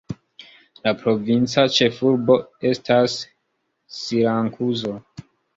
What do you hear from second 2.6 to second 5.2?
estas Sirakuzo.